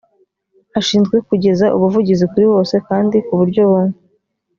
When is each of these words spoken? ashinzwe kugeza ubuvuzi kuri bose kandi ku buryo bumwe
ashinzwe 0.79 1.15
kugeza 1.27 1.65
ubuvuzi 1.75 2.23
kuri 2.31 2.45
bose 2.53 2.75
kandi 2.87 3.17
ku 3.25 3.33
buryo 3.39 3.61
bumwe 3.69 3.97